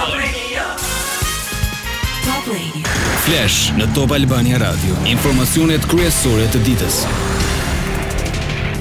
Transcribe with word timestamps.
Top 2.24 2.48
Radio. 2.48 3.12
Flash 3.26 3.72
në 3.76 3.90
Top 3.96 4.16
Albania 4.16 4.62
Radio. 4.62 4.96
Informacionet 5.12 5.84
kryesore 5.90 6.48
të 6.54 6.64
ditës. 6.70 7.02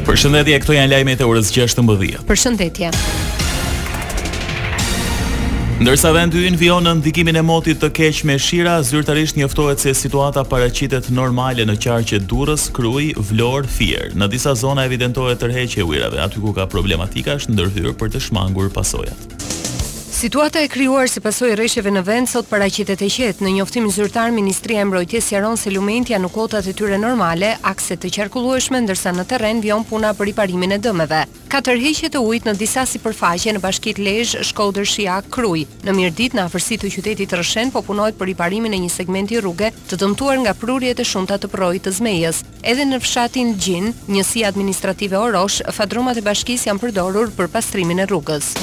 Përshëndetje, 0.08 0.62
këto 0.64 0.78
janë 0.78 0.94
lajmet 0.96 1.20
e 1.20 1.28
orës 1.34 1.52
16. 1.52 1.84
Përshëndetje. 1.84 2.28
Përshëndetje. 2.32 3.00
Ndërsa 5.78 6.10
vendi 6.16 6.40
hyn 6.42 6.56
vion 6.58 6.88
në 6.90 6.96
ndikimin 7.04 7.38
e 7.38 7.42
motit 7.46 7.78
të 7.84 7.92
keq 8.00 8.24
me 8.26 8.38
shira, 8.42 8.80
zyrtarisht 8.86 9.38
njëftohet 9.38 9.84
se 9.86 9.92
situata 10.00 10.42
paraqitet 10.50 11.12
normale 11.14 11.68
në 11.70 11.76
qarqet 11.86 12.26
Durrës, 12.32 12.64
Kruj, 12.74 13.12
Vlor, 13.30 13.68
Fier. 13.76 14.08
Në 14.18 14.32
disa 14.34 14.56
zona 14.58 14.88
evidentohet 14.90 15.38
tërheqje 15.46 15.86
ujrave, 15.86 16.18
aty 16.26 16.42
ku 16.42 16.56
ka 16.58 16.66
problematika 16.74 17.38
është 17.38 17.54
ndërhyer 17.60 17.94
për 18.02 18.16
të 18.16 18.24
shmangur 18.26 18.74
pasojat. 18.74 19.46
Situata 20.18 20.58
e 20.66 20.66
krijuar 20.66 21.06
si 21.06 21.22
pasojë 21.22 21.54
rreshjeve 21.60 21.92
në 21.94 22.02
vend 22.08 22.28
sot 22.32 22.48
paraqitet 22.50 23.04
e 23.06 23.10
qetë 23.12 23.44
në 23.46 23.52
njoftim 23.60 23.86
zyrtar 23.94 24.32
Ministria 24.34 24.82
e 24.82 24.86
Mbrojtjes 24.90 25.28
jaron 25.36 25.60
se 25.62 25.70
lumentja 25.70 26.18
në 26.18 26.32
kotat 26.34 26.66
e 26.66 26.74
tyre 26.74 26.98
normale, 26.98 27.52
akse 27.62 27.94
të 28.02 28.10
qarkullueshme 28.16 28.82
ndërsa 28.88 29.14
në 29.14 29.26
terren 29.30 29.62
vjen 29.62 29.86
puna 29.86 30.16
për 30.18 30.32
riparimin 30.32 30.74
e 30.74 30.80
dëmeve. 30.82 31.20
Ka 31.54 31.62
tërheqje 31.62 32.10
të 32.16 32.24
ujit 32.26 32.50
në 32.50 32.56
disa 32.58 32.88
sipërfaqe 32.90 33.54
në 33.54 33.62
bashkitë 33.62 34.06
Lezhë, 34.08 34.42
Shkodër, 34.50 34.90
Shia, 34.90 35.20
Krujë. 35.22 35.86
Në 35.86 35.96
mirëditë 36.00 36.40
në 36.40 36.48
afërsi 36.48 36.80
të 36.82 36.92
qytetit 36.96 37.38
Rreshen 37.38 37.70
po 37.78 37.86
punohet 37.86 38.18
për 38.18 38.32
riparimin 38.32 38.74
e 38.74 38.82
një 38.88 38.90
segmenti 38.98 39.38
rruge 39.38 39.70
të 39.86 40.02
dëmtuar 40.02 40.42
nga 40.48 40.58
prurjet 40.58 40.98
e 40.98 41.06
shumta 41.06 41.38
të 41.38 41.54
prorit 41.54 41.86
të 41.86 41.94
Zmejës. 42.00 42.42
Edhe 42.66 42.90
në 42.90 43.04
fshatin 43.06 43.54
Gjin, 43.62 43.94
njësi 44.10 44.48
administrative 44.50 45.22
Orosh, 45.30 45.62
fadromat 45.78 46.18
e 46.18 46.26
bashkisë 46.26 46.72
janë 46.72 46.88
përdorur 46.88 47.36
për 47.38 47.54
pastrimin 47.54 48.02
e 48.02 48.10
rrugës. 48.10 48.56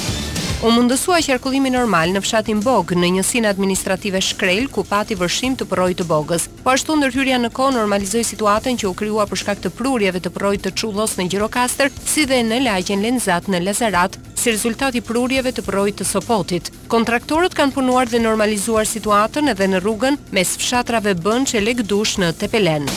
U 0.63 0.69
mundësua 0.71 1.17
qarkullimi 1.25 1.67
normal 1.73 2.13
në 2.15 2.21
fshatin 2.23 2.61
Bog 2.63 2.93
në 2.95 3.09
njësinë 3.17 3.49
administrative 3.51 4.21
Shkrel 4.23 4.69
ku 4.71 4.85
pati 4.87 5.17
vërshim 5.19 5.57
të 5.59 5.67
prrojtë 5.67 5.99
të 6.01 6.05
Bogës. 6.07 6.45
Po 6.63 6.71
ashtu 6.71 6.95
ndërhyrja 6.95 7.41
në 7.43 7.49
kohë 7.57 7.75
normalizoi 7.75 8.23
situatën 8.25 8.79
që 8.79 8.87
u 8.87 8.93
krijua 8.97 9.25
për 9.27 9.41
shkak 9.43 9.61
të 9.65 9.73
prurjeve 9.75 10.23
të 10.23 10.31
prrojtë 10.37 10.67
të 10.67 10.73
Çullos 10.79 11.17
në 11.19 11.27
Gjirokastër, 11.33 11.91
si 12.07 12.23
dhe 12.25 12.39
në 12.47 12.61
lagjen 12.69 13.03
Lenzat 13.03 13.51
në 13.51 13.61
Lazarat, 13.67 14.15
si 14.39 14.55
rezultati 14.55 15.03
prurjeve 15.03 15.51
të 15.51 15.65
prrojtë 15.67 16.01
të 16.03 16.09
Sopotit. 16.15 16.71
Kontraktorët 16.87 17.57
kanë 17.57 17.75
punuar 17.75 18.07
dhe 18.09 18.23
normalizuar 18.23 18.87
situatën 18.87 19.51
edhe 19.53 19.67
në 19.73 19.83
rrugën 19.83 20.17
mes 20.31 20.55
fshatrave 20.55 21.17
Bënç 21.19 21.57
e 21.59 21.65
Legdush 21.67 22.15
në 22.23 22.31
Tepelen. 22.41 22.87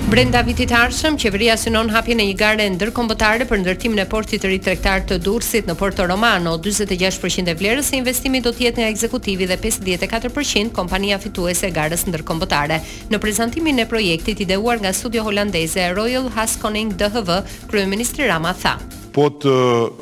Brenda 0.08 0.40
vitit 0.40 0.72
arshëm, 0.72 1.18
qeveria 1.20 1.58
synon 1.60 1.90
hapjen 1.92 2.22
e 2.24 2.30
një 2.30 2.36
gare 2.40 2.64
ndërkombëtare 2.72 3.44
për 3.50 3.60
ndërtimin 3.60 4.00
e 4.00 4.06
portit 4.08 4.40
të 4.40 4.52
ri 4.54 4.60
tregtar 4.64 5.02
të 5.04 5.18
Durrësit 5.26 5.68
në 5.68 5.76
Porto 5.76 6.06
Romano. 6.08 6.54
46% 6.64 7.52
e 7.52 7.56
vlerës 7.60 7.92
së 7.92 8.00
investimit 8.00 8.48
do 8.48 8.54
të 8.56 8.70
jetë 8.70 8.86
nga 8.86 8.92
ekzekutivi 8.94 9.50
dhe 9.52 9.58
54% 9.68 10.72
kompania 10.80 11.18
fituese 11.20 11.68
e 11.68 11.74
garës 11.76 12.08
ndërkombëtare. 12.08 12.78
Në 13.12 13.20
prezantimin 13.20 13.84
e 13.84 13.88
projektit 13.92 14.40
i 14.40 14.48
deuar 14.54 14.80
nga 14.80 14.94
studio 14.96 15.28
holandeze 15.28 15.90
Royal 16.00 16.32
Haskoning 16.38 16.96
DHV, 17.04 17.42
kryeministri 17.74 18.32
Rama 18.32 18.56
tha: 18.64 18.78
po 19.18 19.28
të 19.42 19.52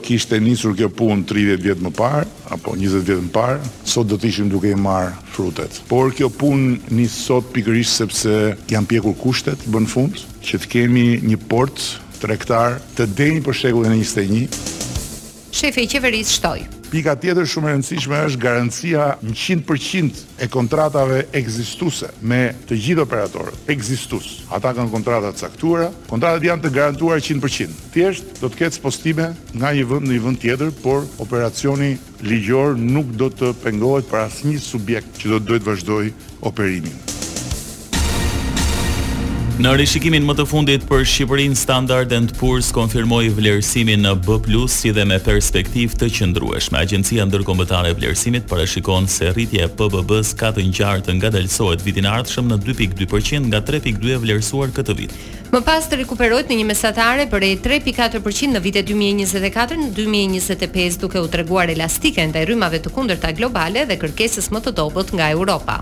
kishte 0.03 0.41
njësur 0.43 0.73
kjo 0.75 0.89
pun 0.91 1.21
30 1.27 1.61
vjetë 1.63 1.85
më 1.85 1.91
parë, 1.95 2.25
apo 2.51 2.73
20 2.75 3.05
vjetë 3.07 3.23
më 3.29 3.31
parë, 3.37 3.61
sot 3.87 4.09
do 4.11 4.17
të 4.19 4.27
ishim 4.27 4.49
duke 4.51 4.67
i 4.67 4.75
marë 4.75 5.13
frutet. 5.31 5.77
Por 5.87 6.11
kjo 6.17 6.27
pun 6.35 6.73
njësë 6.91 7.21
sot 7.21 7.47
pikërish 7.55 7.93
sepse 8.01 8.35
janë 8.73 8.89
pjekur 8.91 9.15
kushtet, 9.23 9.63
bënë 9.71 9.91
fund, 9.93 10.19
që 10.43 10.59
të 10.65 10.71
kemi 10.75 11.05
një 11.31 11.39
port 11.47 11.79
të 12.19 12.33
rektar 12.33 12.81
të 12.97 13.07
deni 13.15 13.39
për 13.47 13.61
shekullin 13.61 13.95
e 13.95 14.01
njështë 14.03 14.25
e 14.25 14.31
një. 14.33 14.45
Shefe 15.61 15.85
i 15.85 15.93
qeverisë 15.93 16.35
shtoi. 16.41 16.65
Pika 16.95 17.11
tjetër 17.19 17.43
shumë 17.43 17.67
e 17.67 17.71
rëndësishme 17.75 18.17
është 18.23 18.39
garancia 18.39 19.05
100% 19.27 20.19
e 20.39 20.47
kontratave 20.47 21.17
ekzistuese 21.35 22.07
me 22.23 22.37
të 22.69 22.77
gjithë 22.85 23.01
operatorët. 23.03 23.57
Ekzistues. 23.67 24.29
Ata 24.55 24.71
kanë 24.77 24.93
kontrata 24.93 25.33
të 25.35 25.41
caktuara, 25.43 25.89
kontratat 26.07 26.47
janë 26.47 26.63
të 26.63 26.71
garantuara 26.77 27.19
100%. 27.19 27.75
Thjesht 27.97 28.39
do 28.39 28.47
të 28.47 28.61
ketë 28.61 28.79
postime 28.85 29.25
nga 29.59 29.73
një 29.75 29.83
vend 29.91 30.07
në 30.07 30.13
një 30.15 30.21
vend 30.29 30.41
tjetër, 30.45 30.71
por 30.85 31.03
operacioni 31.25 31.91
ligjor 32.31 32.79
nuk 32.79 33.11
do 33.19 33.27
të 33.35 33.51
pengohet 33.65 34.07
për 34.07 34.23
asnjë 34.29 34.63
subjekt 34.69 35.19
që 35.19 35.33
do 35.33 35.41
të 35.41 35.47
duhet 35.49 35.67
vazhdoj 35.73 36.05
operimin. 36.47 36.95
Në 39.55 39.71
rishikimin 39.79 40.25
më 40.27 40.33
të 40.35 40.43
fundit 40.51 40.81
për 40.89 41.05
Shqipërin 41.07 41.53
Standard 41.55 42.11
and 42.11 42.27
Poor's 42.35 42.73
konfirmoi 42.75 43.29
vlerësimin 43.37 44.03
në 44.03 44.11
B+, 44.25 44.35
si 44.67 44.91
dhe 44.91 45.05
me 45.07 45.15
perspektiv 45.23 45.93
të 45.95 46.09
qëndrueshme. 46.17 46.75
Agencia 46.81 47.23
ndërkombëtare 47.29 47.93
e 47.93 47.95
vlerësimit 47.95 48.49
parashikon 48.51 49.07
se 49.07 49.31
rritje 49.31 49.63
e 49.63 49.69
PBB-s 49.71 50.33
ka 50.35 50.51
të 50.57 50.65
ngjartë 50.73 51.15
nga 51.21 51.31
dalsohet 51.37 51.85
vitin 51.87 52.09
ardhshëm 52.11 52.51
në 52.51 52.59
2.2% 52.67 53.41
nga 53.53 53.63
3.2 53.71 54.13
e 54.17 54.21
vlerësuar 54.25 54.75
këtë 54.75 54.97
vit. 54.99 55.15
Më 55.55 55.63
pas 55.71 55.87
të 55.87 56.01
rekuperojt 56.03 56.51
në 56.51 56.59
një 56.63 56.67
mesatare 56.75 57.29
për 57.31 57.47
e 57.47 57.55
3.4% 57.71 58.57
në 58.59 58.63
vitet 58.67 58.91
2024 58.91 59.79
në 59.85 59.93
2025 59.95 60.99
duke 61.05 61.23
u 61.23 61.31
treguar 61.31 61.71
elastike 61.71 62.27
ndaj 62.27 62.43
rrymave 62.51 62.83
të 62.83 62.91
të 63.07 63.31
globale 63.39 63.85
dhe 63.87 63.99
kërkesës 64.03 64.51
më 64.51 64.67
të 64.67 64.75
dobët 64.83 65.15
nga 65.15 65.29
Europa. 65.31 65.79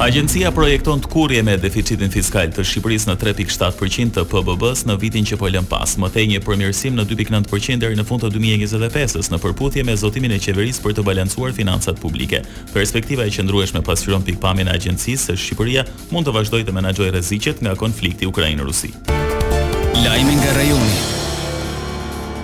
Agjencia 0.00 0.48
projekton 0.50 1.02
të 1.04 1.10
kurje 1.12 1.40
me 1.44 1.58
deficitin 1.60 2.08
fiskal 2.08 2.48
të 2.56 2.62
Shqipërisë 2.64 3.10
në 3.10 3.16
3.7% 3.20 4.14
të 4.16 4.22
PBB-s 4.30 4.86
në 4.88 4.94
vitin 5.02 5.26
që 5.28 5.36
po 5.36 5.50
pas, 5.68 5.92
më 6.00 6.10
një 6.30 6.40
përmirësim 6.40 6.96
në 6.96 7.04
2.9% 7.10 7.76
deri 7.82 7.98
në 8.00 8.06
fund 8.08 8.22
të 8.24 8.30
2025-s 8.32 9.28
në 9.34 9.38
përputhje 9.44 9.84
me 9.84 9.96
zotimin 10.00 10.32
e 10.32 10.40
qeverisë 10.40 10.80
për 10.86 10.96
të 10.96 11.04
balancuar 11.04 11.52
financat 11.52 12.00
publike. 12.00 12.40
Perspektiva 12.72 13.28
e 13.28 13.28
qëndrueshme 13.30 13.84
pasqyron 13.84 14.24
pikpamjen 14.24 14.72
e 14.72 14.78
agjencisë 14.80 15.34
se 15.34 15.36
Shqipëria 15.36 15.84
mund 16.10 16.24
të 16.30 16.36
vazhdojë 16.38 16.64
të 16.70 16.78
menaxhojë 16.80 17.12
rreziqet 17.12 17.60
nga 17.60 17.76
konflikti 17.76 18.24
Ukrainë-Rusi. 18.26 18.94
Lajmi 20.00 20.40
nga 20.40 20.52
rajoni. 20.56 21.18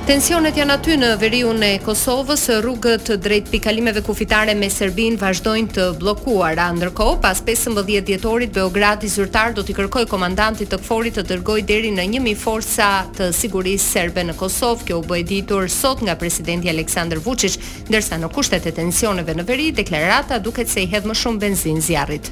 Tensionet 0.06 0.54
janë 0.54 0.70
aty 0.76 0.94
në 1.00 1.06
veriun 1.18 1.64
e 1.66 1.68
Kosovës, 1.82 2.44
rrugët 2.62 3.08
drejt 3.24 3.48
pikalimeve 3.50 4.04
kufitare 4.06 4.52
me 4.54 4.68
Serbinë 4.70 5.18
vazhdojnë 5.18 5.72
të 5.74 5.86
bllokuara, 5.98 6.68
ndërkohë 6.76 7.16
pas 7.24 7.40
15 7.48 7.82
dhjetorit 8.06 8.52
Beogradi 8.54 9.10
zyrtar 9.10 9.56
do 9.58 9.64
t'i 9.66 9.74
kërkojë 9.74 10.06
komandantit 10.12 10.70
të 10.70 10.78
këforit 10.84 11.18
të 11.18 11.24
dërgoj 11.32 11.56
deri 11.66 11.90
në 11.98 12.04
1000 12.22 12.38
forca 12.44 12.88
të 13.18 13.32
sigurisë 13.40 13.88
serbe 13.96 14.22
në 14.30 14.36
Kosovë, 14.44 14.86
kjo 14.92 15.00
u 15.02 15.06
bë 15.10 15.22
ditur 15.26 15.66
sot 15.66 16.04
nga 16.06 16.14
presidenti 16.22 16.70
Aleksandar 16.70 17.18
Vučić, 17.26 17.58
ndërsa 17.90 18.20
në 18.22 18.30
kushtet 18.30 18.70
e 18.70 18.76
tensioneve 18.78 19.34
në 19.40 19.46
veri, 19.50 19.72
deklarata 19.74 20.38
duket 20.38 20.70
se 20.70 20.86
i 20.86 20.92
hedh 20.94 21.10
më 21.10 21.18
shumë 21.18 21.44
benzin 21.48 21.82
zjarrit. 21.82 22.30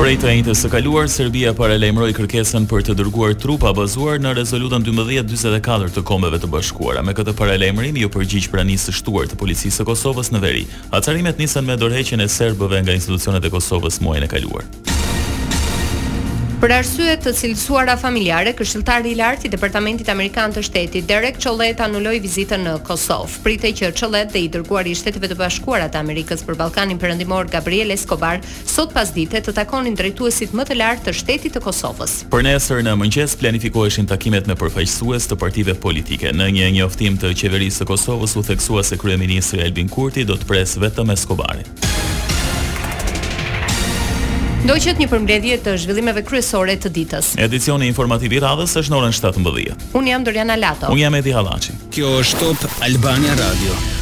Prej 0.00 0.14
të 0.16 0.30
njëjtës 0.30 0.62
së 0.64 0.68
kaluar, 0.72 1.08
Serbia 1.12 1.50
paralajmëroi 1.52 2.14
kërkesën 2.16 2.64
për 2.70 2.86
të 2.86 2.94
dërguar 3.02 3.34
trupa 3.36 3.68
bazuar 3.76 4.16
në 4.24 4.30
rezolutën 4.38 4.86
1244 4.86 5.92
të 5.92 6.02
Kombeve 6.08 6.40
të 6.40 6.48
Bashkuara. 6.48 7.02
Me 7.04 7.12
këtë 7.12 7.34
paralajmërim 7.36 7.98
ju 8.00 8.08
përgjigj 8.14 8.48
pranisë 8.54 8.88
së 8.88 8.94
shtuar 9.02 9.28
të 9.28 9.36
policisë 9.42 9.82
së 9.82 9.88
Kosovës 9.90 10.32
në 10.32 10.40
veri. 10.40 10.64
Acarimet 10.96 11.36
nisën 11.42 11.68
me 11.68 11.76
dorëheqjen 11.76 12.24
e 12.24 12.30
serbëve 12.32 12.80
nga 12.86 12.96
institucionet 12.96 13.44
e 13.44 13.52
Kosovës 13.52 14.00
muajin 14.00 14.24
e 14.24 14.30
kaluar. 14.32 14.64
Për 16.60 16.72
arsye 16.76 17.14
të 17.24 17.30
cilësuara 17.32 17.94
familjare, 17.96 18.50
këshilltari 18.58 19.14
i 19.14 19.16
lartë 19.16 19.46
i 19.48 19.50
Departamentit 19.54 20.10
Amerikan 20.12 20.52
të 20.52 20.60
Shtetit, 20.66 21.06
Derek 21.08 21.38
Chollet, 21.40 21.78
anuloi 21.80 22.18
vizitën 22.20 22.60
në 22.66 22.74
Kosovë. 22.84 23.38
Pritej 23.46 23.70
që 23.78 23.88
Chollet 23.96 24.28
dhe 24.34 24.42
i 24.44 24.50
dërguari 24.52 24.92
i 24.92 24.98
Shteteve 25.00 25.30
të 25.32 25.38
Bashkuara 25.40 25.86
të 25.88 25.96
Amerikës 26.02 26.44
për 26.44 26.58
Ballkanin 26.60 27.00
Perëndimor 27.00 27.48
Gabriel 27.48 27.94
Escobar 27.96 28.44
sot 28.68 28.92
pasdite 28.92 29.40
të 29.40 29.56
takonin 29.56 29.96
drejtuesit 29.96 30.52
më 30.52 30.68
të 30.68 30.76
lartë 30.82 31.06
të 31.08 31.16
Shtetit 31.22 31.56
të 31.56 31.62
Kosovës. 31.64 32.18
Për 32.34 32.44
nesër 32.50 32.84
në 32.90 32.98
mëngjes 33.06 33.38
planifikoheshin 33.40 34.10
takimet 34.12 34.50
me 34.52 34.58
përfaqësues 34.60 35.30
të 35.32 35.38
partive 35.40 35.78
politike. 35.86 36.34
Në 36.36 36.50
një 36.58 36.68
njoftim 36.82 37.16
të 37.24 37.32
qeverisë 37.40 37.80
së 37.86 37.90
Kosovës 37.94 38.36
u 38.36 38.44
theksua 38.52 38.84
se 38.84 39.00
kryeministri 39.00 39.64
Albin 39.64 39.88
Kurti 39.88 40.28
do 40.28 40.36
të 40.36 40.52
presë 40.52 40.84
vetëm 40.84 41.14
Escobarin. 41.16 41.88
Ndoqët 44.60 44.98
një 45.00 45.06
përmbledhje 45.08 45.54
të 45.64 45.72
zhvillimeve 45.86 46.20
kryesore 46.28 46.74
të 46.82 46.90
ditës. 46.98 47.30
Edicioni 47.40 47.88
informativ 47.88 48.34
i 48.36 48.42
radhës 48.44 48.76
është 48.82 48.92
në 48.92 48.98
orën 48.98 49.16
17:00. 49.16 49.78
Un 49.96 50.10
jam 50.12 50.26
Doriana 50.26 50.58
Lato. 50.60 50.92
Un 50.92 51.00
jam 51.00 51.16
Edi 51.16 51.32
Hallaçi. 51.36 51.78
Kjo 51.94 52.12
është 52.20 52.44
Top 52.66 52.84
Albania 52.84 53.40
Radio. 53.40 53.99